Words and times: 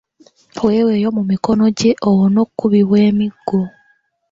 Weweeyo 0.63 1.09
mu 1.17 1.23
mikono 1.31 1.65
gye 1.77 1.91
owone 2.07 2.37
okubibwa 2.45 2.97
emiggo. 3.09 3.59